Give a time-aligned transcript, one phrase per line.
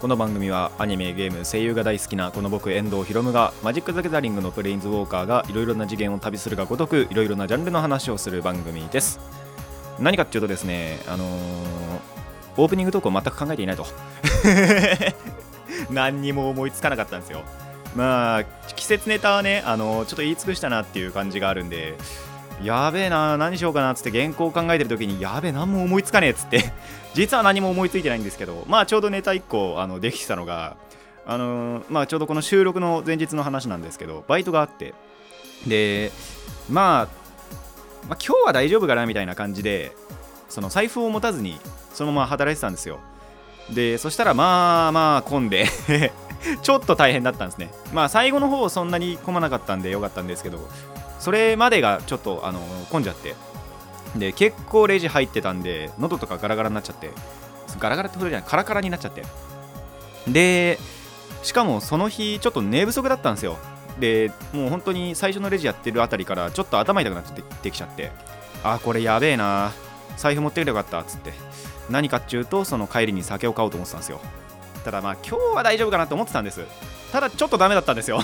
[0.00, 9.20] この番組はアニメゲーム声優が大好きなこの僕遠藤博夢がマジック・ザ・ギャザリングのプレインズウォーカーがいろいろな次元を旅するがごとくいろいろなジャンルの話をする番組です。
[9.98, 11.30] 何かっていうとですねあのー
[12.56, 13.84] オープニングトークを全く考えていないと。
[15.92, 17.42] 何にも思いつかなかったんですよ。
[17.94, 18.44] まあ
[18.76, 21.98] 季節ネタはねあのーちょっと言い尽くしたなっていう感じがあるんで
[22.62, 26.72] やべえな何しようかなっつって原稿を考えてる時にやべえ何も思いつかねえっつって
[27.14, 30.76] 実は何も思いついてないんですけどまあちょうどネタ1個あのできてたのが
[31.26, 34.94] あのーまあちょうどこの収録の前日の話なんですけどバイトがあって
[35.66, 36.12] で
[36.70, 37.08] まあ、
[38.08, 39.92] まあ今日は大丈夫かなみたいな感じで
[40.48, 41.60] その財布を持たずに
[41.92, 43.00] そのまま働いてたんですよ。
[43.70, 45.66] でそしたらまあまあ混んで
[46.62, 47.70] ちょっと大変だったんですね。
[47.92, 50.68] まあ最後の方そんなに混まなかったんでよかったんですけど
[51.20, 52.58] それまでがちょっとあの
[52.90, 53.36] 混んじゃって。
[54.16, 57.12] で結構レジ入ってたんで喉とかガラガラになっちゃって
[57.78, 59.22] ガラガラってことじゃないカラカラになっちゃって。
[60.26, 60.80] で
[61.44, 63.56] しかもその日ちょっと寝不足だったんですよ。
[64.00, 67.24] でもう本当に最初のレジやってるあたりからちょっと頭痛くなっ
[67.62, 68.10] てきちゃって。
[68.64, 69.70] あこれやべえな
[70.16, 71.32] 財布持ってくればよかったっつって。
[71.88, 74.20] 何かっちゅうとその帰りに酒を買おうと思ってたんですよ。
[74.84, 76.64] ただまあ今日は大丈夫かなと思ってたんです。
[77.12, 78.20] ただちょっとダメだったんですよ。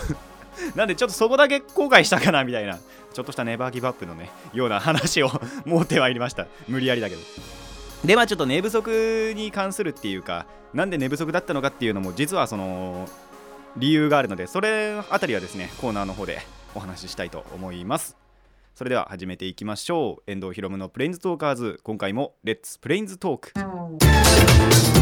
[0.75, 2.79] なんでちょっとそこだけ後悔したかなみたいな
[3.13, 5.31] ちょっとしたネバーギブアップのねような話を
[5.65, 6.47] 持ってまいりました。
[6.69, 7.23] 無理やりだけど。
[8.05, 13.09] でまあちょっと寝不足に関するっていうかなんで寝不足だったのかっていうのも実はその
[13.77, 16.41] 理由があるのでそれあたりはですねコーナーの方で
[16.75, 18.17] お話ししたいと思います。
[18.75, 20.31] それでは始めていきましょう。
[20.31, 24.96] 遠藤ひろむのプレインズトーカーズ今回もレッツプレインズトーク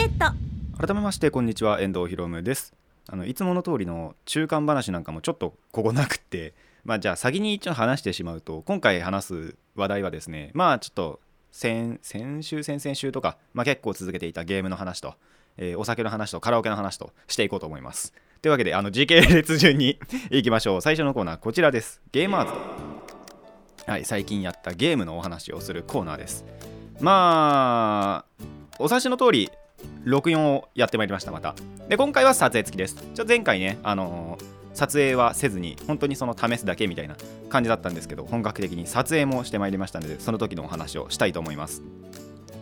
[0.00, 0.34] ネット。
[0.78, 1.82] 改めましてこんにちは。
[1.82, 2.72] 遠藤ひろむです。
[3.06, 6.54] あのいつもの通りの中間話なんかもちょっとここなくって。
[6.84, 11.20] まあじゃあ先に一応話してしまうと今回話す話題はですねまあちょっと
[11.52, 15.16] 先先週先々週とか、まあ、結構続けていたゲームの話と、
[15.58, 18.14] えーお酒の話とカラオケの話としていこうと思います。
[18.40, 19.98] というわけであの時系列順に
[20.32, 20.80] いきましょう。
[20.80, 22.00] 最初のコーナーこちらです。
[22.12, 23.90] ゲーマーズ。
[23.90, 26.46] はい最近やったゲームのお話をするコーナーです。
[27.00, 28.44] まあ
[28.78, 29.50] お察しの通り
[30.04, 31.54] 64をやってまいりましたまた。
[31.88, 32.96] で今回は撮影付きです。
[33.14, 37.16] ちょ前回ねあのー撮影はせずに本当にその試すだけみたいな
[37.48, 41.82] 感じだったんですけど本格的に撮影もしてまいりましたのでその時のお話をしたいと思います。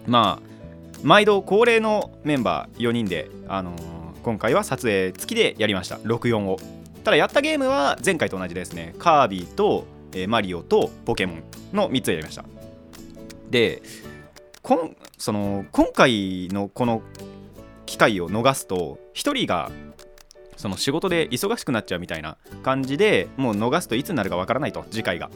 [0.07, 0.59] まあ
[1.03, 5.97] 毎度恒例のメンバー4人で、あのー今回は撮影付きでやりました。
[5.97, 6.59] 64を。
[7.05, 8.95] ただやったゲームは前回と同じですね。
[8.99, 11.43] カービィと、えーマリオとポケモン
[11.73, 12.45] の3つをやりました。
[13.49, 13.81] で
[14.63, 17.03] こんその今回のこの
[17.87, 19.71] 機会を逃すと1人が
[20.57, 25.31] その仕事で忙しくなっちゃうみたいな感じでもう逃すといつになるかわからないと次回が。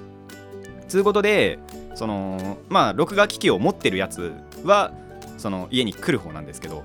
[0.89, 1.59] つうことで
[1.95, 4.33] そのまあ録画機器を持ってるやつ
[4.65, 4.93] は
[5.39, 6.85] その家に来る方なんですけど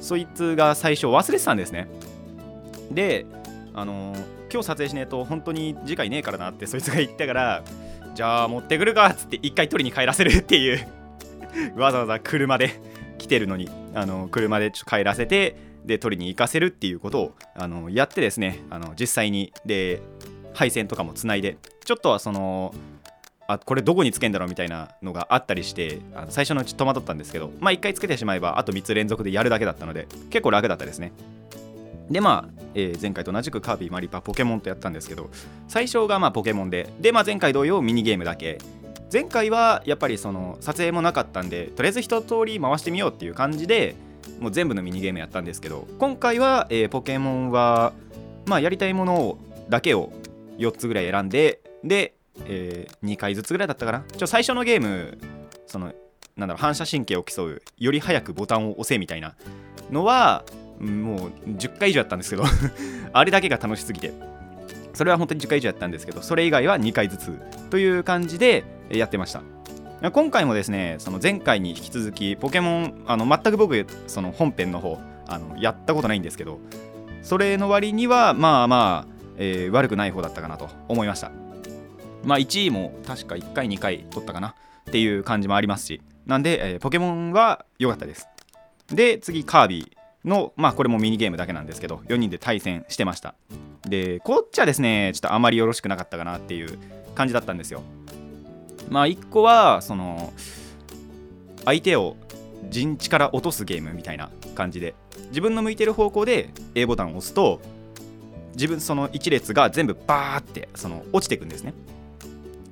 [0.00, 1.88] そいつが最初忘れてたんですね。
[2.90, 3.26] で
[3.74, 4.14] あの
[4.52, 7.62] 今日撮影しねえと本当に次回ねえからなってそいつが言ったから
[8.14, 10.86] じゃあ持ってくるかっつって一回取りに帰らせるっていう
[11.76, 12.80] わざわざ車で
[13.18, 20.00] 来てるのにあの車でちょっと帰らせてで取りに行かせるっていうことをあのやってですねあの実際にで
[20.54, 22.74] 配線とかもつないでちょっとはその
[23.46, 31.12] あこれどこにつけんだろうみたいなのがあったりしてあの最初のうち戸惑ったんですけどまあ1回つけてしまえばあと3つ連続でやるだけだったので結構楽だったですね。
[32.10, 35.30] でまあ、えー前回と同じくカービィマリパポケモンとやったんですけど
[35.66, 38.58] 最初がまあポケモンでで、まあ、前回同様ミニゲームだけ
[39.12, 43.96] 前回はやっぱりその撮影もなかったんでとりあえず一通り回してみようっていう感じで
[44.40, 47.92] もう全部のミニゲームやったんですけど今回は、えーポケモンは
[48.46, 49.38] まあやりたいものを
[49.68, 50.12] だけを
[50.58, 52.14] 4つぐらい選んでで、
[52.46, 54.04] え2回ずつぐらいだったかな。
[54.16, 55.18] ちょ最初のゲーム
[55.66, 55.92] その
[56.36, 59.34] なんだろう反射神経を競うより早くボタンを押せみたいな
[59.90, 60.44] のは
[60.80, 62.44] もう10回以上やったんですけど
[63.12, 64.12] あれだけが楽しすぎて。
[64.98, 67.40] それは本当に10回以上やったんですけどそれ以外は2回ずつ
[67.70, 69.42] という感じでやってました。
[70.10, 74.98] 今回もですねその前回に引き続きポケモンあの全く僕その本編の方
[75.28, 76.58] あのやったことないんですけど
[77.22, 81.30] それの割にはまあまあ、えー悪くない方だったかなと思いました。
[82.24, 84.56] まあ1位も確か1回2回取ったかな
[84.88, 88.26] っていう感じもありますしなんで、えーポケモンは良かったです。
[88.92, 89.97] で次カービィ。
[90.24, 93.34] のまあこれもミニゲームだけなんですけど4人で対戦してました。
[93.86, 96.78] でこっちはですねちょっとあまりよろしくなかったかなっていう
[97.14, 97.82] 感じだったんですよ。
[98.90, 100.32] まあ1個はその
[101.64, 102.16] 相手を
[102.70, 104.94] 陣地から落とすゲームみたいな感じで
[105.28, 107.60] 自分の向いてる方向で A ボタンを押すと
[108.54, 111.74] 自分その1列が全部バーってその落ちていくんですね。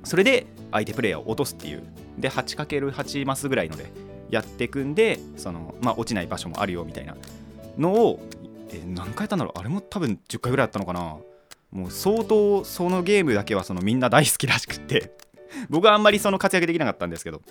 [0.03, 1.83] それで相手プレイヤーを落とすっていう。
[2.17, 3.91] で 8×8 マスぐらいので
[4.29, 7.15] やっていくんでその、まあ、落ちない場所もあるよみたいな
[7.77, 8.19] のを
[8.71, 9.59] え何回やったんだろう？
[9.59, 11.17] あれも多分10回ぐらいやったのかな？
[11.71, 15.15] もう相当そのゲームだけはそのみんな大好きらしくって。
[15.69, 17.41] 僕はあんまりその活躍できなかったんですけど。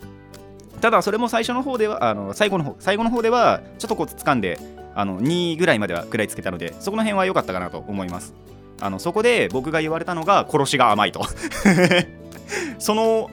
[0.81, 4.59] ただそれも最初の方ではあの最後の方最後の方ではちょっとこう掴んで
[4.95, 8.35] あの2位ぐらいまでは食らいつけたのでそこの辺は良かったかなと思います。
[8.81, 11.23] あのそこで僕が言われたのが殺しが甘いと。
[12.79, 13.31] その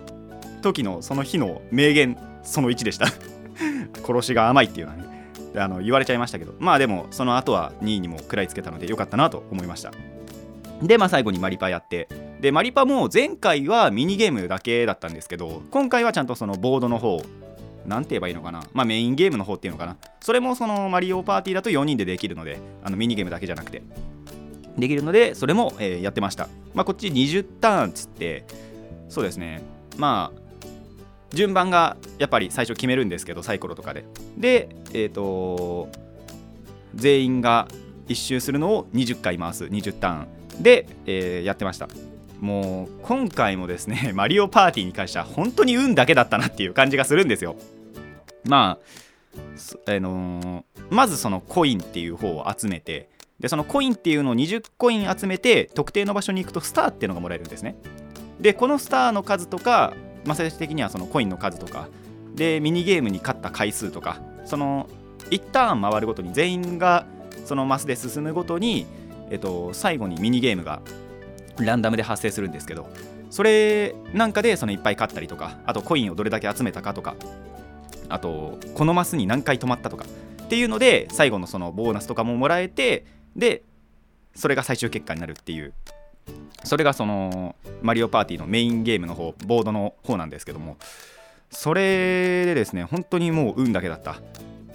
[0.62, 3.08] 時のその日の名言その1でした。
[4.06, 9.92] 殺しが甘いっていうのはねあの言われちゃいましたけどまあでもその後は2位にも食らいつけたので良かったなと思いました。
[10.82, 12.10] でまあ最後にマリパやって
[12.42, 17.22] でマリパも前回はミニゲームだけだったんですけど今回はちゃんとそのボードの方
[17.86, 23.82] なんて言えばいいのかなまあメインゲームの方っていうのかなそれもそのマリオパーティーだと4人でできるのであのミニゲームだけじゃなくて
[24.78, 26.50] できるのでそれも、えーやってました。
[26.74, 28.44] まあこっち20ターンっつって
[29.08, 29.62] そうですね。
[29.98, 30.43] まあ
[31.34, 34.06] 順番がやっぱり最初決めるんですけどサイコロとかで。
[34.38, 35.90] でえっ、と
[36.96, 37.68] 全員が
[38.08, 39.66] 1周するのを20回回す。
[39.66, 41.90] 20ターンで、えーやってました。
[42.40, 47.56] もう今回もですね マリオパーティーに関しては本当に運だけだったなっていう感じがするんですよ。
[48.46, 48.78] ま
[49.88, 53.10] ああのーまずそのコインっていう方を集めて
[53.40, 57.76] でそのコインっていうのを20コイン集めて特定の場所に行くとスターっていうのがもらえるんですね。
[58.40, 59.94] でこのスターの数とか、
[60.26, 61.88] まあ、最終的にはそのコインの数とか
[62.36, 64.90] でミニゲームに勝った回数とかその
[65.30, 67.06] 1ターン回るごとに全員が
[67.46, 68.86] そのマスで進むごとに、
[69.30, 70.82] えっと、最後にミニゲームが
[71.58, 72.90] ランダムで発生するんですけど
[73.30, 77.16] それなんかでそのいっぱい勝ったりとかあとコインをどれだけ集めたかとか
[78.10, 80.06] あとこのマスに何回止まったとか
[80.44, 83.06] っていうので最後のそのボーナスとかももらえて
[83.36, 83.64] で
[84.36, 85.74] それが最終結果になるっていう
[86.64, 90.78] それがそのマリオパーティーのメインゲームの方ボードの方なんですけども
[91.50, 94.22] それでですね本当にもう運だけだった。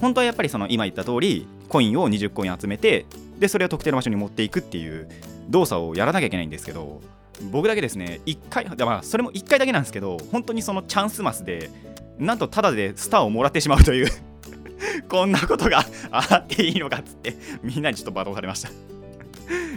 [0.00, 3.04] 本当はやっぱりその今言った通りコインを20コイン集めて
[3.38, 5.08] でそれを特定の場所に持っていくっていう
[5.48, 7.00] 動作をやらなきゃいけないんですけど
[7.50, 11.70] 僕だけですね1回まあそれも1回だけなんですけど本当にそのチャンスマスで
[12.18, 14.08] なんとタダでスターをもらってしまうという
[15.08, 18.97] こんなことがあっていいのかっつってみんなにちょっと罵倒されました。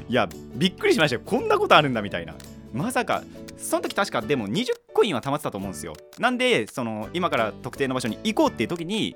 [0.07, 1.21] いやびっくりしましたよ。
[1.25, 2.35] こんなことあるんだみたいな。
[2.73, 3.23] まさか
[3.57, 5.93] その時確かでも20コインは貯まってたと思うんですよ。
[6.19, 9.15] なんでその今から特定の場所に行こうっていう時に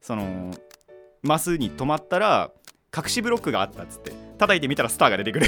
[0.00, 0.52] その
[1.22, 2.50] マスに止まったら
[2.96, 5.46] 隠しブロックがあったっつって叩いてみたらスターが出てくる。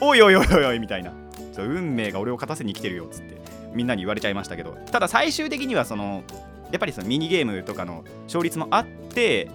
[0.00, 1.12] お いおいおいおいおいみたいな。
[1.54, 3.36] ちょ運命が俺を勝たせに来てるよっつって
[3.74, 4.76] みんなに言われちゃいましたけど。
[4.90, 6.24] ただ最終的にはその
[6.70, 9.48] やっぱりそのミニゲームとかの勝率もあって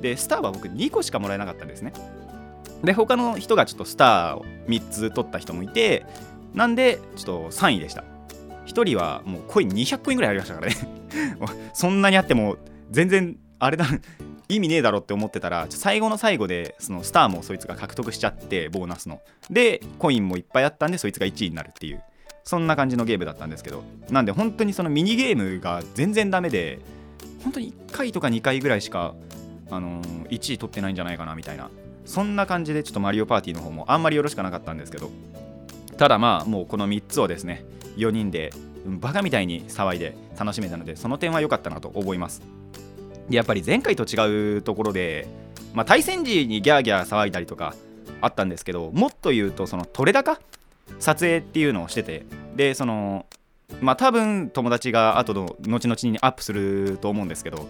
[0.00, 1.92] でスターは僕2個しかもらえなかったんですね。
[2.84, 6.04] で他の人がちょっとスターを3つ取った人もいて
[6.54, 8.04] なんでちょっと3位でした。
[8.66, 10.76] 1人はもうコイン200コインぐらいありましたからね。
[11.74, 12.56] そんなにあっても
[12.90, 13.86] 全然あれだ
[14.48, 19.20] 意味ねえだろって思ってたら最後の最後でそのスターもそいつが獲得しちゃってボーナスの。
[19.50, 22.02] でコインもいっぱいあったんでそいつが1位になるっていう。
[22.44, 23.84] そんな感じのゲームだったんですけど。
[24.10, 26.80] なんで本当にそのミニゲームが全然ダメで
[27.42, 29.14] 本当に1回とか2回ぐらいしか、
[29.70, 31.70] あの1位取ってないんじゃないかなみたいな。
[32.04, 35.10] そんな感じでちょっとマリオパーティーの方もあんまりよろしくなかったんですけど
[35.96, 37.64] ただまあもうこの3つをですね
[37.96, 38.52] 4人で
[38.84, 42.42] バカみたいに騒いで楽しめたのでその点は良かったなと思います。
[43.28, 45.28] でやっぱり前回と違うところで、
[45.74, 47.74] まあ、対戦時にギャーギャー騒いだりとか
[48.20, 50.40] あったんですけどもっと言うとその取れ高？
[50.98, 53.26] 撮影っていうのをしててでその
[53.80, 57.68] まあ多分友達が後の後々にアップすると思うんですけど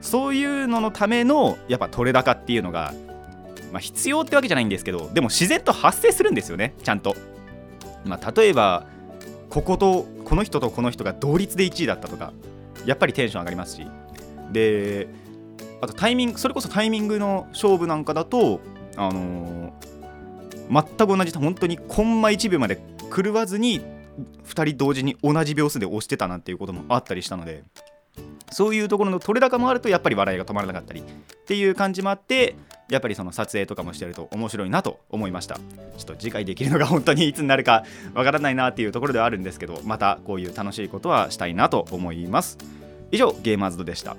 [0.00, 2.94] そういうののためのやっぱ取れ高っていうのが、
[3.72, 7.14] まあ、必要ってわけじゃないんですけどでも自然と発生するんですよねちゃんと、
[8.04, 8.86] まあ、例えば
[9.48, 12.32] こことこの人とこの人が同率で1位だったとか
[12.86, 13.86] やっぱりテンション上がりますし。
[14.52, 15.08] で
[15.80, 18.60] あとタイミングそれこそタイミングの勝負なんかだと
[18.96, 19.90] あのー
[20.70, 22.80] 全く同じ本当にコンマ1秒まで
[23.14, 23.80] 狂わずに
[24.46, 27.64] 2人同時に同じ秒数で押してたなんていうこともあったりしたので
[28.52, 31.04] そういうところの取れ高もあるとやっぱり笑いが止まらなかったりっ
[31.46, 32.54] ていう感じもあって
[32.90, 35.54] やっぱりその撮影とかもしてると面白いなと思いました。
[35.54, 35.62] ちょ
[36.02, 42.58] っと次回できるのが本当にいつになるかわからないなっていうところではあるんですけどまたこういう楽しいことはしたいなと思います。
[43.12, 44.16] 以上ゲーマーズでした。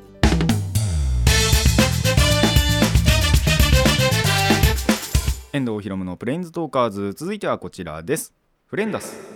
[5.53, 8.33] 遠藤博のプレインズトーカーズ続いてはこちらです。
[8.67, 9.30] フレンダス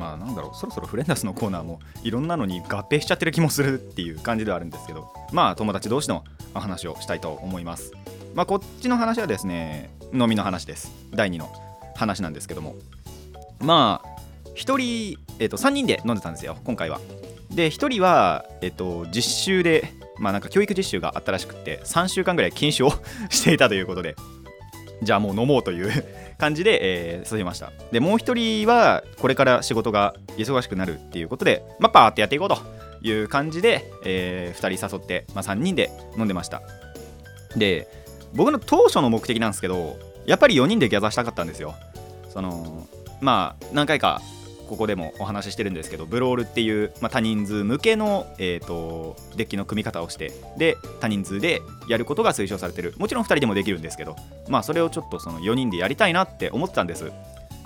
[0.00, 7.92] まあなんだろうそろそろフレンダスのコーナーもいろんなのに合併しちゃってる気もするっていう感じではあるんですけどまあ友達同士の話をしたいと思います。
[8.34, 10.90] まあこっちの話はですね飲みの話です。
[11.12, 11.52] 第2の
[11.94, 12.74] 話なんですけども。
[13.60, 14.08] まあ
[14.56, 16.98] 1人、えー、と3人で飲んでたんですよ今回は。
[17.50, 22.92] で1人は、えー、と実習でまあなんか教育実習があったらしくって3週間ぐらい禁酒を
[23.28, 24.16] していたということで。
[25.02, 26.04] じゃあもう飲もうという
[26.40, 27.70] 感じで、えー、進みました。
[27.92, 32.58] でもう1人はこれから仕事が忙しくなるっていうことでまあパーってやっていこうと
[33.02, 36.62] いう感じで、えー、2人誘って、まあ、3人で飲んでました。
[37.56, 37.86] で
[38.34, 41.74] 僕の当初の目的なんですけどやっぱり4人でギャザーしたかったんですよ。
[42.28, 42.86] その
[43.20, 44.22] まあ何回か
[44.70, 52.94] ここでもお話ししてるんですけどブロールっていう、まあ、多人数向けの、えーと、デッキの組み方をしてで多人数でやることが推奨されてる。
[52.96, 54.14] もちろん2人でもできるんですけど
[54.48, 57.10] まあそれをちょっとその4人でやりたいなって思ってたんです。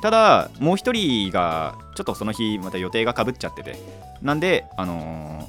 [0.01, 3.77] ただもう1人がちょっとその日また予定がかぶっちゃってて
[4.23, 5.47] なんであの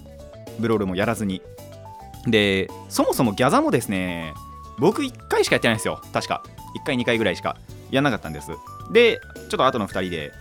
[0.57, 1.41] ー、ブロールもやらずに。
[2.27, 4.33] でそもそもギャザもですね
[4.77, 6.01] 僕1回しかやってないんですよ。
[6.11, 6.43] 確か。
[6.81, 7.55] 1回2回ぐらいしか
[7.91, 8.51] やんなかったんです。
[8.91, 10.33] でちょっと後の2人で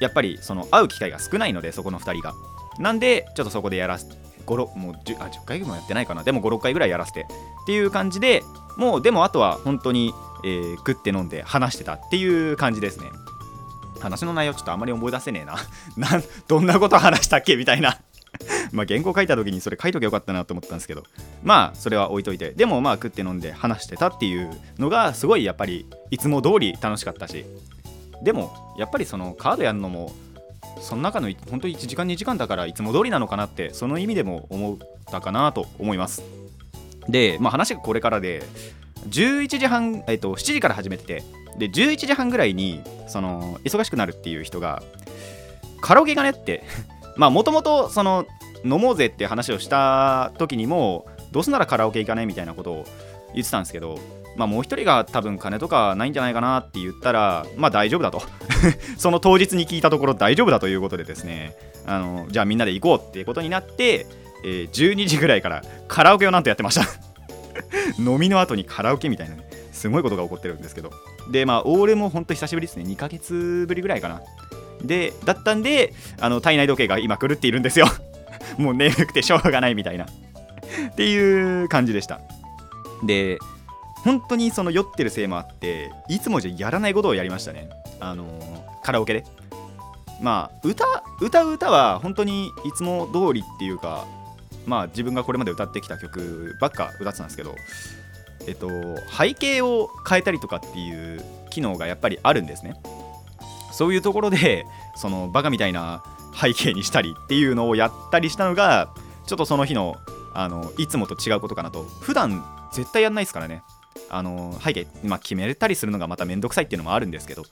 [0.00, 2.34] やっぱりその会う機会が少ないのでそこの2人が。
[2.78, 4.16] なんでちょっとそこでやらせて
[4.46, 6.24] 5もう 10, あ10回もやってないかな。
[6.24, 7.26] でも56回ぐらいやらせて
[7.62, 8.42] っていう感じで
[8.76, 10.14] もうでもあとは本当に、
[10.44, 13.06] えー、食って飲んで話してたっていう感じですね。
[14.00, 15.56] 話の内容ちょっとあんまり思い出せねえな。
[15.96, 17.56] なんどんなこと話したっけ？
[17.56, 17.98] みたいな。
[18.72, 21.02] まあ原稿書いた時にそれ書いとけばよかったなと思ったんですけど。
[21.42, 22.52] まあそれは置いといて。
[22.52, 27.44] でもまあ食って飲んで話してたっていうのがすごいやっぱりいつも通り楽しかったし。
[28.22, 30.12] でもやっぱりそのカードやるのも
[30.80, 34.78] その中の本当に1時間2時間だからいつも通りなのかなってその意味でも思っ
[35.10, 36.22] たかなと思います。
[37.08, 38.42] で、まあ、話がこれからで
[39.08, 41.22] 11時半、えっと、7時から始めてて
[41.58, 44.82] で11時半ぐらいにその忙しくなるっていう人が
[45.80, 46.62] カラオケがねって
[47.16, 48.26] まあもともとその
[48.64, 52.84] 飲もうぜって話をした時にもどうせならカラオケ行かねみたいなことを
[53.34, 53.98] 言ってたんですけど
[54.36, 58.22] まあ、もう一人が多分金とかないんじゃないかなって言ったら、まあ大丈夫だと
[58.96, 61.54] その当日に聞いたところ大丈夫だということでですね、
[61.86, 64.06] あのじゃあみんなで行こうっていうことになって、
[64.44, 66.86] えー、12時ぐらいからカラオケをなんとやってました
[67.98, 70.90] 飲みの後にカラオケみたいなね、すごいことが起こってるんですけど。
[71.30, 74.22] で、まあ、オールも本当久しぶりですね、2ヶ月ぶりぐらいかな。
[74.82, 77.86] で、だったんで、あの体内時計が今狂っているんですよ
[78.58, 82.20] もう眠くてしょうがないみたいなっていう感じでした。
[83.04, 83.38] で、
[84.04, 87.68] 本当にその酔ってるせいもあっていつもじゃやらないことをやりましたね。
[88.00, 89.24] あのー、カラオケで。
[90.20, 90.84] まあ歌
[91.20, 94.06] 歌う歌は本当にいつも通りっていうか
[94.66, 97.54] まあ自分がこれまで歌ってきた曲ばっか歌ってたんですけど
[98.46, 98.68] えっと
[99.16, 102.74] 背景を変えたりとかっていう機能がやっぱりあるんですね。
[103.72, 106.02] そういうところでそのバカみたいな
[106.38, 108.90] 背景にしたりっていうのをやったりしたのが
[109.26, 109.96] ちょっとその日の
[110.34, 111.82] あのいつもと違うことかなと。
[112.00, 113.62] 普段絶対やんないですからね。
[114.10, 117.44] あの背景、まあ、決めたりするのがまためんどくさいっていうのもあるんですけどっ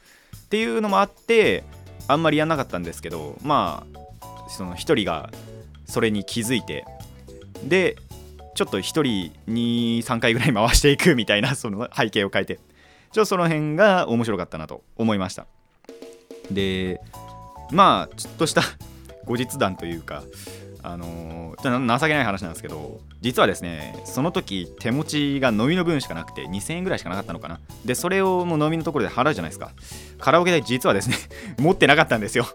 [0.48, 1.64] ていうのもあって
[2.08, 5.30] あんまりやんなかったんですけどまあその1人が
[5.86, 6.84] それに気づいて
[7.64, 7.96] で
[8.54, 15.46] ちょっと1人23回ぐらい回していくみたいな その背景を変えてちょっとその辺が面白かったなと思いました。
[16.50, 17.00] で
[17.70, 18.62] まあちょっとした
[19.26, 20.22] 後日談というか
[20.82, 27.60] あのー、情けない話なんですけど実はですねその時手持ちが飲みの分しかなくて2000円ぐらいしかなかったのかな。
[27.84, 29.72] でそれをもう飲みのところで払うじゃないですか。
[30.18, 31.16] カラオケで実はですね
[31.58, 32.46] 持ってなかったんですよ。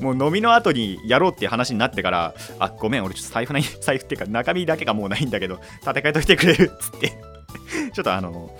[0.00, 7.34] もう飲みの後にやろうっていう話になってからあごめん俺ちょっと財布ない 財布っていうか中身だけがもうないんだけど立て替えといてくれるっつって。
[7.92, 8.50] ちょっとあの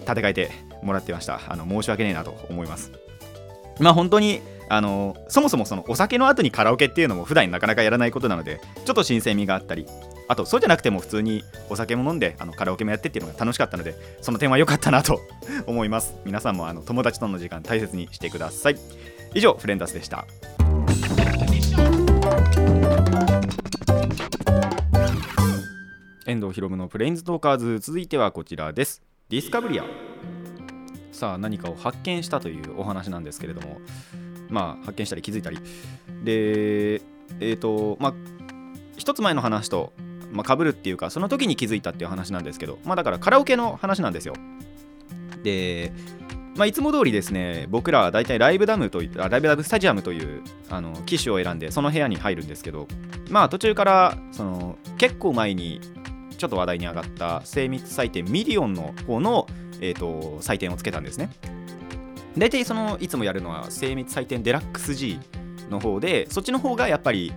[0.00, 0.50] 立て替えて
[0.82, 1.40] もらってました。
[1.48, 2.92] あの申し訳ねえなと思います。
[3.80, 9.86] まあ本当にあのそもそもそのお酒の後にカラオケっていうのも普段なかなかやらないことなのでちょっと新鮮味があったり
[10.28, 15.20] あとそうじゃなくても普通にお酒も飲んであのカラオケもやってっていうのが楽しかったのでその点は良かったなと
[15.66, 16.16] 思います。
[16.24, 18.76] 皆さんもあの友達との時間大切にしてください。
[19.34, 20.26] 以上フレンダスでした。
[26.26, 29.02] 遠藤ひろむのプレインズトーカーズ続いてはこちらです。
[29.28, 29.84] ディスカブリア。
[31.12, 33.78] さあ何かを発見したというお話なんですけれども
[34.48, 35.58] まあ、発見したり気づいたり。
[36.24, 37.02] で
[37.40, 38.14] えっ、ー、とまあ
[38.96, 39.92] 一つ前の話と、
[40.30, 44.34] まあ、被るっていうかその時に気づいたっていう話なんですけどまあだからカラオケの話なんですよ。
[45.42, 45.92] で
[46.56, 52.88] まあ、いつも通りですね、僕らは大体 LIVE DAM と LIVE DAM STADIUM というあの機種を選んで、その部屋に入るんですけど、
[53.30, 55.82] まあ途中からその結構前に
[56.36, 59.46] ちょっと話題に上がった精密採点ミリオンの方の、
[59.80, 61.30] えーと、採点をつけたんですね。
[62.38, 65.18] 大体そのいつもやるのは精密採点デラックス G
[65.70, 67.32] の方でそっちの方がやっぱり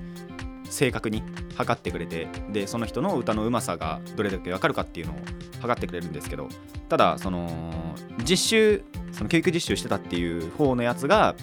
[0.65, 1.23] 正確に
[1.55, 5.15] 測ってくれてでその人の歌のうまさがどれだけ分かるかっていうのを
[5.61, 6.47] 測ってくれるんですけど
[6.87, 11.35] ただその実習その教育実習してたっていう方のやつが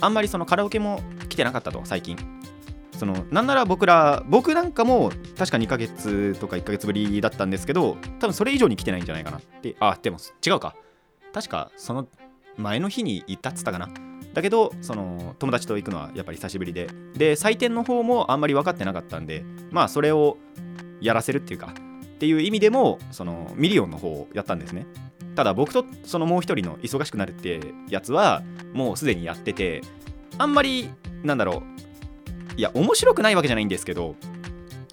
[0.00, 2.16] あんまりそのカラオケも来てなかったと最近。
[2.98, 10.76] そのなんなら僕ら僕なんかも確か2ヶ月とか1ヶ月ぶりだったんですけど多分それ以上に来てないんじゃないかなってあでも違うか。
[11.32, 12.06] 確かその
[12.56, 13.88] 前の日に行ったっつったかな。
[14.34, 16.88] だけどその友達と行くのはやっぱり久しぶりで。
[17.14, 20.38] で採点の方もあんまり分かってなかったんでまあそれを
[21.00, 24.86] やらせるっていうかっていう意味でもそのミリオンの方をやったんですね。
[25.34, 28.42] ただ僕とそのもう一人の忙しくなるってやつは
[28.72, 29.80] もうすでにやってて
[30.38, 30.90] あんまり
[31.22, 31.62] なんだろ
[32.56, 34.14] ういや面白くないわけじゃないんですけど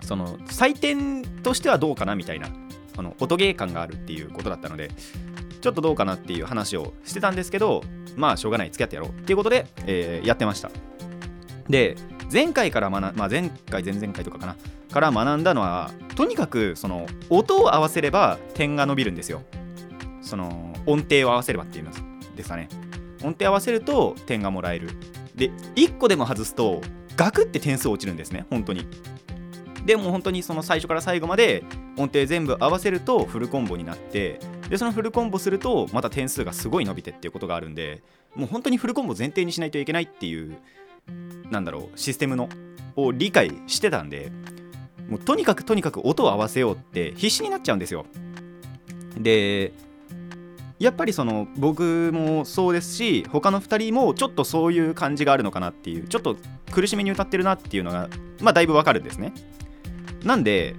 [0.02, 2.48] その採点としてはどうかなみたいな
[2.96, 4.92] この音ゲー感があるっていうことだったので
[5.62, 7.84] ちょっとどうかなっていう話をしてたんですけど
[8.16, 10.72] まあしょうがない付き合ってやろうっていうことで、えー、やってました。
[11.70, 11.96] で
[12.32, 14.56] 前回から学、まあ、前回前々回とかかな。
[14.92, 19.44] から学んだのはとにかくその音を合わせれば点が伸びるんですよ。
[20.22, 21.92] その音程を合わせればっていうの
[22.36, 22.70] ですかね。
[23.24, 24.90] 音程合わせると点がもらえる。
[25.36, 26.82] で1個でも外すと
[27.16, 28.88] ガクって点数落ちるんですね本当に。
[29.90, 31.64] でも本当にその最初から最後まで
[31.98, 38.04] 音程全部合わせるとフルコンボになってでそのフルコンボするとまた点数がすごい伸びてっていうことがあるんで
[38.36, 40.60] もう本当にフルコンボ前提にしないといけないっていう
[41.50, 42.50] なんだろうシステムの
[42.98, 44.32] を理解してたんで
[45.10, 48.06] もうとにかくとにかく音を合わせようって必死になっちゃうんですよ。
[49.18, 49.74] で
[50.78, 56.38] やっぱりその僕もそうですし他の2人もちょっとそういう感じがあるのかなっていうちょっと
[56.70, 58.08] 苦しめに歌ってるなっていうのが
[58.40, 59.34] まあだいぶわかるんですね。
[60.24, 60.76] なんで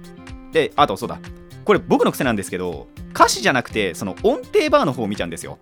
[0.51, 1.19] であとそうだ。
[1.63, 5.59] これ僕の癖なんですけど歌詞じゃなくてその音程バーの方を見ちゃうんですよ。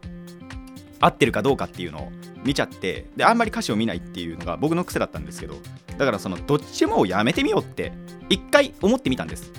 [1.00, 2.12] 合ってるかどうかっていうのを
[2.44, 5.56] 見ちゃってであんまり歌詞を見ないっていうのが僕の癖だったんですけど
[5.98, 7.94] だからそのどっちもやめてみようって
[8.30, 9.52] 一回思ってみたんです。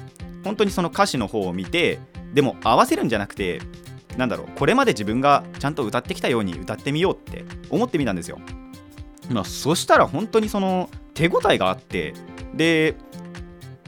[0.45, 1.99] 本当にその歌詞の方を見て
[2.33, 3.61] でも合わせるんじゃなくて
[4.17, 8.39] なんだろうこれまで自分がちゃんと歌ってきたように歌ってみようって思ってみたんですよ。
[9.31, 12.15] まあそしたら本当にその手応えがあって
[12.55, 12.97] で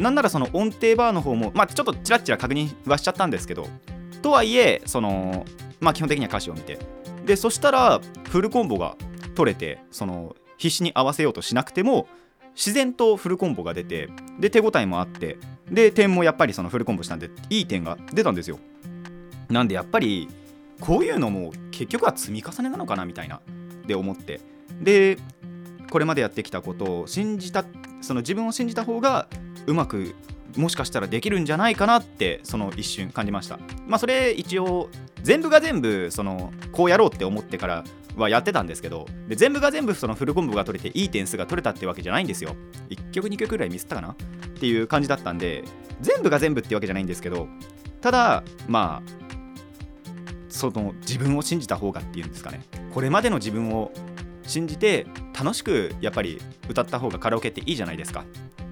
[0.02, 3.68] なんならその音程バーの方もまあちょっとチラッチラ確認はしちゃったんですけど
[4.20, 5.46] とはいえその
[5.80, 6.78] まあ基本的には歌詞を見て
[7.24, 8.96] でそしたらフルコンボが
[9.34, 12.08] 取れてその必死に合わせようとしなくても
[12.54, 15.38] 自然とフルコンボが出てで手応えもあって
[15.70, 18.58] で点もやっぱりそのフルコンボしたんでいい点が出たんですよ。
[19.48, 20.28] なんでやっぱり
[20.80, 23.40] こういうのも結局は積み重ねなのかなみたいな
[23.86, 24.40] で思って。
[24.80, 25.16] で
[25.90, 27.64] これまでやってきたことを信じた
[28.02, 29.28] その自分を信じた方が
[29.66, 30.14] うまく
[30.56, 33.58] もしかしたらできるんじゃないかなってその一瞬感じました。
[33.86, 34.90] まあそれ一応
[35.22, 37.84] 全部が全部そのこうやろうって思ってから
[38.16, 42.54] はやってたんですけどで全部が全部そのフルコンボが取れていい点数が取れたってわけじゃないんですよ。
[42.90, 44.10] 1曲2曲ぐらいミスったかな？
[44.10, 44.14] っ
[44.60, 45.64] ていう感じだったんで
[46.00, 47.48] 全部が全部ってわけじゃないんですけど
[48.00, 49.12] ただまあ
[50.50, 52.60] その自分を信じた方がっていうんですかね。
[52.92, 53.90] これまでの自分を
[54.46, 55.07] 信じて
[55.38, 58.24] 楽しくやっぱり歌った方がカラオケっていいじゃないですか。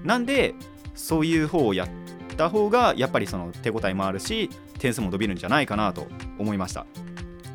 [0.03, 0.55] なんで
[0.95, 1.89] そういう方をやっ
[2.37, 6.07] た方がやっぱりその手応えもあるし点数も伸びるんじゃないかなと
[6.37, 6.85] 思いました。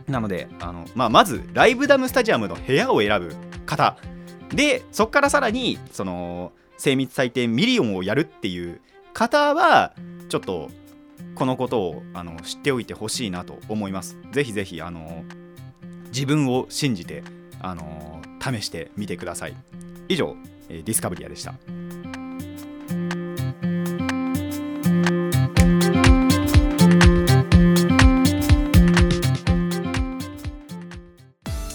[0.09, 3.35] なのであの、まあ、まず LIVE DAM STADIUM の部屋を選ぶ
[3.66, 3.96] 方。
[4.50, 8.81] でそこからさらにその精密採点ミリオンをやるっていう
[9.12, 9.94] 方は
[10.29, 10.70] ちょっと
[11.35, 14.16] このことをあの知っておいてほしいなと思います。
[14.31, 15.24] ぜひぜひあの
[16.07, 17.22] 自分を信じて
[17.66, 19.55] あの試してみてください。
[20.09, 20.37] 以上
[20.68, 21.55] ディスカブリアでした。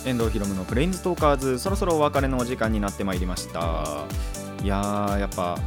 [0.06, 4.06] 遠藤ひろむのプレインズトーカーズそろそろお別れのお時間になってまいりました。
[4.64, 5.58] いやーやっぱ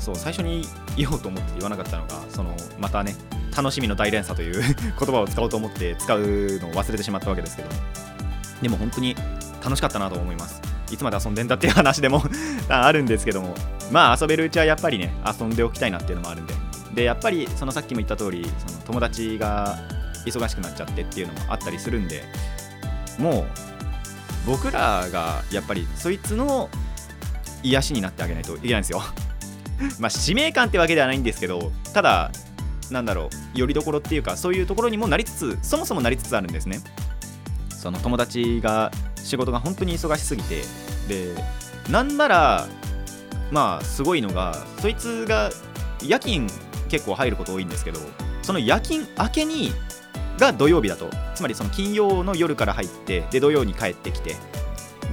[0.00, 0.64] そう最初に
[0.96, 3.14] 言おうと思って言わなかったのがそのまたね
[3.54, 7.68] 楽しみの大連鎖という 言葉を使おうと思って使うのを忘れてしまったわけですけど。
[8.62, 9.14] でも本当に
[9.66, 10.62] 楽しかったなと思います。
[10.92, 12.22] いつまで遊んでんだっていう話でも
[12.70, 13.52] あるんですけども。
[13.90, 16.54] まあ遊べるうちはやっぱりね遊んでおきたいなっていうのもあるんで。
[16.94, 19.76] でやっぱりそのさっきも言った通りその友達が
[20.24, 22.24] 忙しくなっちゃってっていうのもあったりするんで。
[23.18, 23.44] もう
[24.46, 26.68] 僕らがやっぱりそいつの
[27.62, 29.02] 癒しになってあげないといけないんですよ。
[29.98, 32.30] まあ使命感ってわけではないんですけどただ
[32.90, 36.80] なんだろうよりどころっていうかそういうところにもなりつつそもそもなりつつあるんですね。
[37.70, 38.90] その友達が
[39.26, 40.62] 仕事が本当に忙しすぎて。
[41.08, 41.34] で
[41.90, 42.66] なんなら
[43.52, 45.50] まあすごいのがそいつが
[46.04, 46.48] 夜勤
[46.88, 48.00] 結構入ること多いんですけど
[48.42, 49.72] その夜勤明けに
[50.38, 51.10] が土曜日だと。
[51.34, 54.36] つまりその金曜の夜から入ってで土曜に帰ってきて。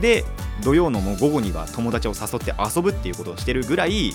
[0.01, 0.25] で
[0.63, 4.13] 土曜のもう午後には友達を誘って遊ぶっていうことをしてるぐらい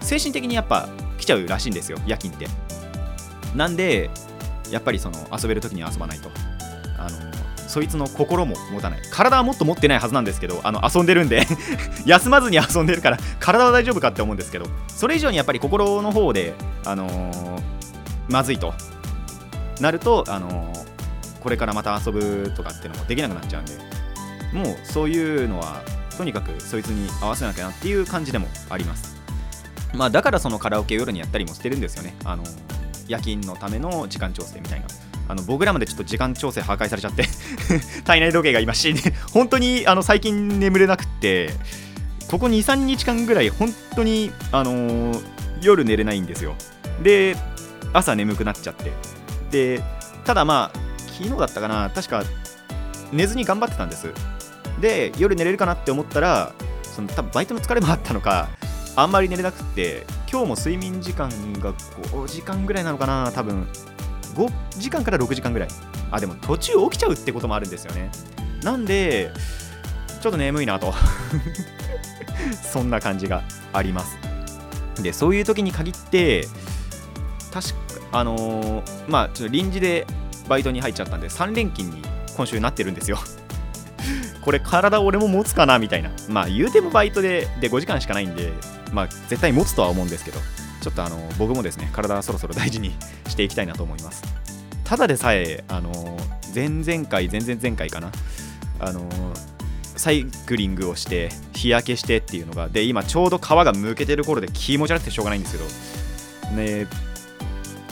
[0.00, 0.88] 精神的にやっぱ
[1.18, 2.46] 来ちゃうらしいんですよ夜勤って。
[3.54, 4.10] なんで
[4.70, 6.30] やっぱりその遊べる時に遊ばないと。
[6.98, 7.18] あの
[7.70, 9.00] そいつの心も持たない。
[9.12, 11.46] 体はもっと持ってないはずなんですけどあの遊んでるんで
[12.04, 16.54] 休まずに遊んでるから体は大丈夫かって思うんですけどそれ以上にやっぱり心の方で
[16.84, 17.60] あのー
[18.28, 18.74] まずいと
[19.80, 20.80] なると、あのー
[21.40, 23.72] これからまた遊ぶとかっていうのもできなくなっちゃうんで
[24.52, 25.80] もうそういうのは
[26.18, 29.16] とにかくそいつに合わせなきゃなっていう感じでもあります。
[29.94, 32.14] まあだからそのカラオケ夜にやったりもしてるんですよね。
[32.24, 32.44] あの
[33.08, 34.86] 夜勤のための時間調整みたいな。
[35.28, 37.24] あの僕らまでちょっと時間調整破壊されちゃって。
[38.04, 41.50] 体内時計が今死んで本当にあの最近眠れなくて
[42.30, 46.54] ここ23日間ぐらい本当にあのー夜寝れないんですよ。
[47.02, 47.36] で
[47.92, 48.92] 朝眠くなっちゃって。
[49.50, 49.82] で
[50.24, 50.78] ただまあ
[51.18, 52.22] 昨日だったかな確か
[53.12, 54.08] 寝ずに頑張ってたんです。
[54.80, 58.48] で夜寝れるかなって思ったらその多分バイトの疲れもあったのか
[58.96, 63.66] あんまり寝れなくって今日も睡眠時間が5時間ぐらいなのかな多分。
[64.34, 65.68] 5時間から6時間ぐらい。
[66.10, 68.10] あでも途中起きちゃうってこともあるんですよね。
[68.62, 69.30] なんで
[70.20, 70.94] ちょっと眠いなと。
[72.62, 73.42] そんな感じが
[73.72, 74.18] あります。
[75.02, 76.46] でそういう時に限って
[77.52, 77.74] 確か
[78.12, 80.06] あのーまあちょっと臨時で
[80.48, 82.02] バイトに入っちゃったんで3連勤に
[82.36, 83.18] 今週なってるんですよ。
[84.42, 86.10] これ体俺も持つかなみたいな。
[86.28, 88.52] まあ言うてもバイトでで5時間しかないんで
[88.92, 90.38] まあ絶対持つとは思うんですけど
[90.80, 92.94] ちょっとあの僕もですね体そろそろ大事に
[93.28, 94.22] していきたいなと思います。
[94.90, 95.92] ただでさえあの
[96.52, 98.10] 前々回前々前回かな。
[98.80, 99.08] あの
[99.84, 105.62] サイクリングをして日焼けしてっていうのがで今ちょうど皮がむけてる頃で気持ち悪くてしょうがないんですけ
[106.44, 106.88] どね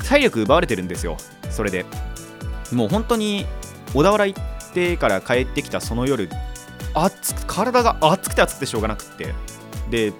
[0.08, 1.18] 体力奪われてるんですよ
[1.50, 1.86] それで。
[2.72, 3.46] もう本当に
[3.94, 6.28] 小田原行ってから帰ってきたその夜
[6.94, 9.34] 熱く体が熱くて熱くてしょうがなくって。
[9.88, 10.12] で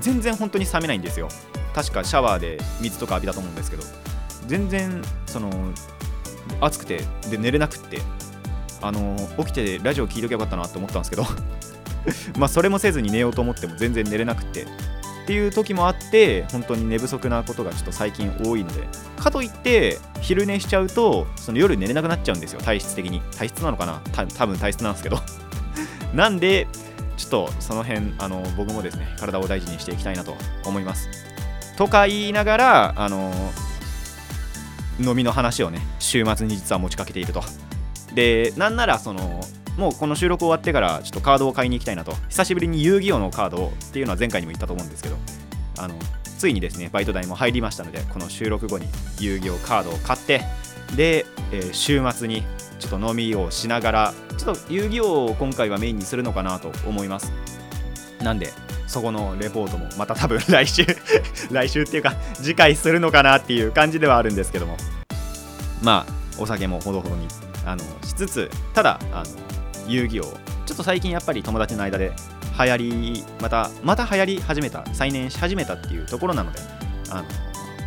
[0.00, 1.30] 全然本当に冷めないんですよ。
[1.74, 3.84] 確かシャワーで水とか浴びたと思うんですけど。
[4.46, 5.50] 全然その
[6.60, 8.00] 暑くてで寝れなくって
[8.82, 11.24] あの起きてラジオ聞いとけばよかったなって思ったんですけど
[12.38, 14.66] まあそれもせずに寝ようと思っても全然寝れなくってっ
[15.26, 23.20] ていう時もあって本当に寝不足なことがちょっと最近多いのでかといって昼寝しちゃうとその夜寝れなくなっちゃうんですよ体質的に。
[23.36, 24.00] 体質なのかな？
[24.12, 25.18] た多分体質なんですけど。
[26.14, 26.68] なんで
[27.16, 31.08] ちょっとその辺あの僕もですね体を大事にしていきたいなと思います。
[31.76, 33.32] とか言いながらあの
[35.00, 37.42] 飲みの話をね週末に実は持ちかけていると。
[38.14, 39.40] でなんならその
[39.76, 42.14] もうこの収録終わってからちょっとカードを買いに行きたいなと。
[42.28, 45.16] 久しぶりに遊戯王のカードをっていうのは前回にも言ったと思うんですけど。
[45.78, 45.94] あの
[46.38, 48.86] ついにですねバイト代も入りましたのでこの収録後に
[49.18, 50.42] 遊戯王カードを買って
[50.96, 52.42] で、えー週末に
[52.78, 57.32] ちょっと飲みをしながらちょっと遊戯王を今回はメインにするのかなと思います。
[58.26, 58.52] なんで
[58.88, 60.84] そこのレポートもまた多分 来週
[61.52, 64.76] 来週っていうか次回するのかなっていう感じではあるんですけども。
[65.82, 67.28] まあお酒もほどほどに
[67.64, 69.24] あのしつつただあの
[69.86, 72.12] 遊戯王ちょっと最近やっぱり友達の間で
[72.58, 76.58] 流行りまたまた流行り始めた再燃し始めたっていうところなので
[77.10, 77.24] あの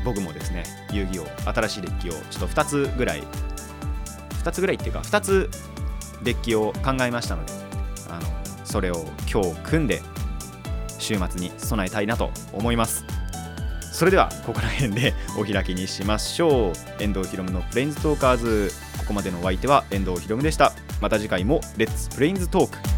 [0.05, 3.23] 僕もですね遊戯王新しいデッキをちょっと2つぐらい
[4.43, 5.49] 2つぐらいっていうか2つ
[6.23, 7.53] デッキを考えましたので
[8.09, 8.27] あの
[8.65, 10.01] それを今日組んで
[10.99, 13.03] 週末に備えたいなと思います。
[13.91, 17.03] それではここら辺でお開きにしましょう。
[17.03, 18.71] 遠藤ひろむのプレインズトーカーズ。
[18.99, 20.73] ここまでのお相手は遠藤ひろむでした。
[21.01, 22.88] また次回もレッツプレインズトーク。